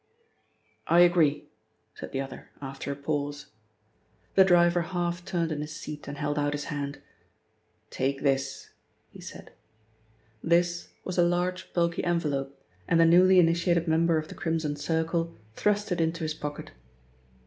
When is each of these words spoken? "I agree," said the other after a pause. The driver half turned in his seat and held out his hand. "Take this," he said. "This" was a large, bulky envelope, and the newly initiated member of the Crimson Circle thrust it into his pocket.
"I 0.87 1.01
agree," 1.01 1.45
said 1.93 2.11
the 2.11 2.21
other 2.21 2.49
after 2.59 2.91
a 2.91 2.95
pause. 2.95 3.51
The 4.33 4.43
driver 4.43 4.81
half 4.81 5.23
turned 5.23 5.51
in 5.51 5.61
his 5.61 5.75
seat 5.75 6.07
and 6.07 6.17
held 6.17 6.39
out 6.39 6.53
his 6.53 6.63
hand. 6.73 6.99
"Take 7.91 8.23
this," 8.23 8.71
he 9.11 9.21
said. 9.21 9.51
"This" 10.43 10.89
was 11.03 11.19
a 11.19 11.23
large, 11.23 11.71
bulky 11.73 12.03
envelope, 12.03 12.59
and 12.87 12.99
the 12.99 13.05
newly 13.05 13.37
initiated 13.39 13.87
member 13.87 14.17
of 14.17 14.27
the 14.27 14.33
Crimson 14.33 14.75
Circle 14.75 15.35
thrust 15.53 15.91
it 15.91 16.01
into 16.01 16.23
his 16.23 16.33
pocket. 16.33 16.71